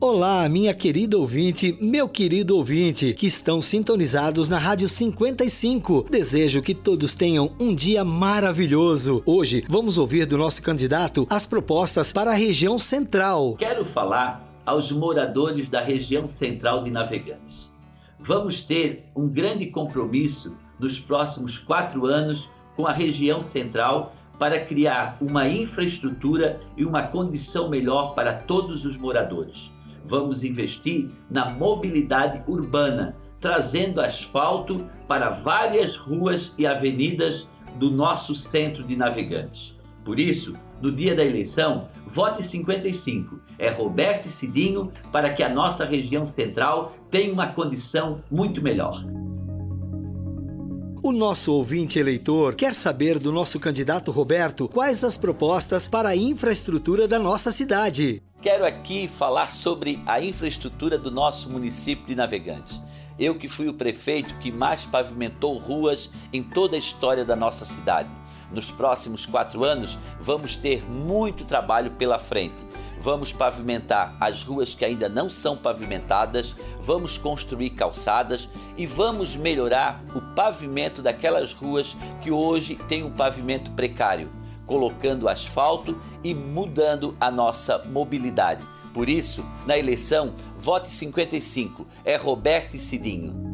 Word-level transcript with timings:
Olá, 0.00 0.48
minha 0.48 0.74
querida 0.74 1.16
ouvinte, 1.18 1.76
meu 1.80 2.08
querido 2.08 2.56
ouvinte, 2.56 3.14
que 3.14 3.26
estão 3.26 3.60
sintonizados 3.60 4.48
na 4.48 4.58
Rádio 4.58 4.88
55. 4.88 6.06
Desejo 6.10 6.62
que 6.62 6.74
todos 6.74 7.14
tenham 7.14 7.52
um 7.60 7.74
dia 7.74 8.04
maravilhoso. 8.04 9.22
Hoje 9.26 9.64
vamos 9.68 9.98
ouvir 9.98 10.26
do 10.26 10.38
nosso 10.38 10.62
candidato 10.62 11.26
as 11.30 11.46
propostas 11.46 12.12
para 12.12 12.30
a 12.32 12.34
região 12.34 12.78
central. 12.78 13.54
Quero 13.56 13.84
falar 13.84 14.60
aos 14.64 14.90
moradores 14.90 15.68
da 15.68 15.80
região 15.80 16.26
central 16.26 16.82
de 16.82 16.90
Navegantes. 16.90 17.70
Vamos 18.18 18.60
ter 18.60 19.10
um 19.14 19.28
grande 19.28 19.66
compromisso 19.66 20.56
nos 20.78 20.98
próximos 20.98 21.56
quatro 21.56 22.06
anos 22.06 22.50
com 22.76 22.86
a 22.86 22.92
região 22.92 23.40
central 23.40 24.12
para 24.38 24.64
criar 24.64 25.16
uma 25.20 25.48
infraestrutura 25.48 26.60
e 26.76 26.84
uma 26.84 27.02
condição 27.02 27.68
melhor 27.68 28.14
para 28.14 28.34
todos 28.34 28.84
os 28.84 28.96
moradores 28.96 29.72
vamos 30.08 30.42
investir 30.42 31.10
na 31.30 31.50
mobilidade 31.50 32.42
urbana, 32.50 33.14
trazendo 33.40 34.00
asfalto 34.00 34.86
para 35.06 35.30
várias 35.30 35.96
ruas 35.96 36.54
e 36.56 36.66
avenidas 36.66 37.46
do 37.78 37.90
nosso 37.90 38.34
centro 38.34 38.82
de 38.82 38.96
navegantes. 38.96 39.78
Por 40.04 40.18
isso, 40.18 40.54
no 40.80 40.90
dia 40.90 41.14
da 41.14 41.24
eleição, 41.24 41.88
vote 42.06 42.42
55. 42.42 43.38
É 43.58 43.68
Roberto 43.68 44.26
e 44.26 44.30
Cidinho 44.30 44.90
para 45.12 45.32
que 45.32 45.42
a 45.42 45.48
nossa 45.48 45.84
região 45.84 46.24
central 46.24 46.96
tenha 47.10 47.32
uma 47.32 47.48
condição 47.48 48.22
muito 48.30 48.62
melhor. 48.62 49.04
O 51.00 51.12
nosso 51.12 51.52
ouvinte 51.52 51.96
eleitor 51.96 52.56
quer 52.56 52.74
saber 52.74 53.20
do 53.20 53.30
nosso 53.30 53.60
candidato 53.60 54.10
Roberto 54.10 54.68
quais 54.68 55.04
as 55.04 55.16
propostas 55.16 55.86
para 55.86 56.08
a 56.08 56.16
infraestrutura 56.16 57.06
da 57.06 57.20
nossa 57.20 57.52
cidade. 57.52 58.20
Quero 58.42 58.66
aqui 58.66 59.06
falar 59.06 59.50
sobre 59.50 60.00
a 60.06 60.20
infraestrutura 60.20 60.98
do 60.98 61.08
nosso 61.08 61.48
município 61.50 62.04
de 62.04 62.16
Navegantes. 62.16 62.80
Eu 63.16 63.36
que 63.36 63.48
fui 63.48 63.68
o 63.68 63.74
prefeito 63.74 64.34
que 64.38 64.50
mais 64.50 64.86
pavimentou 64.86 65.56
ruas 65.56 66.10
em 66.32 66.42
toda 66.42 66.74
a 66.74 66.78
história 66.78 67.24
da 67.24 67.36
nossa 67.36 67.64
cidade. 67.64 68.08
Nos 68.50 68.70
próximos 68.70 69.26
quatro 69.26 69.64
anos, 69.64 69.98
vamos 70.20 70.56
ter 70.56 70.88
muito 70.90 71.44
trabalho 71.44 71.90
pela 71.92 72.18
frente. 72.18 72.66
Vamos 73.00 73.32
pavimentar 73.32 74.16
as 74.20 74.42
ruas 74.42 74.74
que 74.74 74.84
ainda 74.84 75.08
não 75.08 75.30
são 75.30 75.56
pavimentadas, 75.56 76.56
vamos 76.80 77.16
construir 77.16 77.70
calçadas 77.70 78.48
e 78.76 78.86
vamos 78.86 79.36
melhorar 79.36 80.02
o 80.14 80.20
pavimento 80.34 81.00
daquelas 81.00 81.52
ruas 81.52 81.96
que 82.20 82.30
hoje 82.30 82.74
têm 82.88 83.04
um 83.04 83.10
pavimento 83.10 83.70
precário 83.70 84.30
colocando 84.68 85.28
asfalto 85.28 85.98
e 86.22 86.34
mudando 86.34 87.16
a 87.18 87.30
nossa 87.30 87.82
mobilidade. 87.86 88.62
Por 88.92 89.08
isso, 89.08 89.44
na 89.66 89.78
eleição, 89.78 90.34
vote 90.58 90.90
55, 90.90 91.86
é 92.04 92.16
Roberto 92.16 92.76
e 92.76 92.78
Cidinho. 92.78 93.47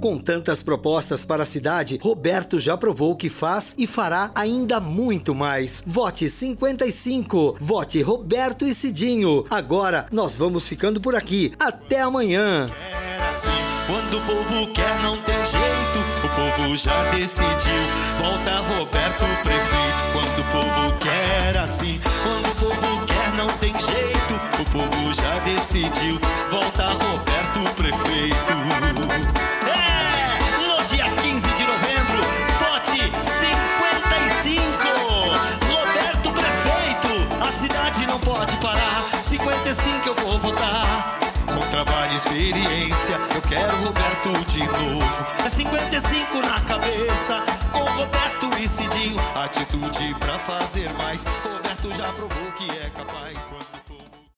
Com 0.00 0.18
tantas 0.18 0.62
propostas 0.62 1.24
para 1.24 1.44
a 1.44 1.46
cidade, 1.46 1.98
Roberto 2.02 2.60
já 2.60 2.76
provou 2.76 3.16
que 3.16 3.30
faz 3.30 3.74
e 3.78 3.86
fará 3.86 4.30
ainda 4.34 4.78
muito 4.78 5.34
mais. 5.34 5.82
Vote 5.86 6.28
55. 6.28 7.56
Vote 7.58 8.02
Roberto 8.02 8.66
e 8.66 8.74
Cidinho. 8.74 9.46
Agora 9.48 10.06
nós 10.12 10.36
vamos 10.36 10.68
ficando 10.68 11.00
por 11.00 11.14
aqui. 11.14 11.52
Até 11.58 12.02
amanhã. 12.02 12.66
Quando 13.86 14.18
o 14.18 14.20
povo 14.20 14.66
quer, 14.72 15.02
não 15.02 15.16
tem 15.22 15.46
jeito. 15.46 15.98
O 16.24 16.28
povo 16.28 16.76
já 16.76 17.10
decidiu. 17.12 17.82
Volta 18.18 18.58
Roberto 18.76 19.24
Prefeito. 19.42 20.04
Quando 20.12 20.40
o 20.40 20.44
povo 20.52 20.92
quer 20.98 21.56
assim. 21.56 21.98
Quando 22.22 22.52
o 22.52 22.54
povo 22.56 23.06
quer, 23.06 23.32
não 23.36 23.46
tem 23.58 23.72
jeito. 23.72 24.34
O 24.60 24.64
povo 24.72 25.12
já 25.12 25.38
decidiu. 25.40 26.18
Volta 26.50 26.86
Roberto 26.88 27.74
Prefeito. 27.76 29.55
Trabalho 41.76 42.12
e 42.12 42.16
experiência. 42.16 43.16
Eu 43.34 43.42
quero 43.42 43.76
Roberto 43.84 44.32
de 44.46 44.60
novo. 44.60 45.44
É 45.44 45.50
55 45.50 46.38
na 46.38 46.60
cabeça, 46.62 47.44
com 47.70 47.80
Roberto 47.80 48.48
e 48.58 48.66
Cidinho. 48.66 49.16
Atitude 49.34 50.14
pra 50.18 50.38
fazer 50.38 50.90
mais. 50.94 51.22
Roberto 51.44 51.92
já 51.94 52.10
provou 52.12 52.52
que 52.52 52.70
é 52.78 52.90
capaz. 52.90 53.38
Quando... 53.44 54.05